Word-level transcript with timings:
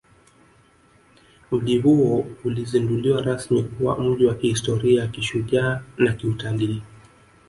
Mji 1.51 1.77
huo 1.77 2.27
ulizinduliwa 2.43 3.21
rasmi 3.21 3.63
kuwa 3.63 3.99
mji 3.99 4.25
wa 4.25 4.35
kihistoria 4.35 5.07
kishujaa 5.07 5.81
na 5.97 6.13
kiutalii 6.13 6.81